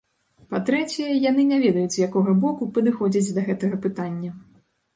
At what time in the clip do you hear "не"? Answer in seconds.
1.51-1.59